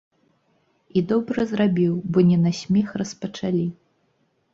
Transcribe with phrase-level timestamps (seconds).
[1.01, 3.67] І добра зрабіў, бо не на смех распачалі.